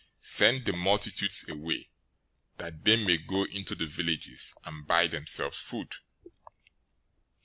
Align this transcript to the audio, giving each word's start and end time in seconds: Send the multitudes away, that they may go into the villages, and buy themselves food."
Send 0.19 0.65
the 0.65 0.73
multitudes 0.73 1.47
away, 1.47 1.91
that 2.57 2.83
they 2.83 2.95
may 3.05 3.19
go 3.19 3.43
into 3.43 3.75
the 3.75 3.85
villages, 3.85 4.55
and 4.65 4.87
buy 4.87 5.05
themselves 5.05 5.59
food." 5.59 5.93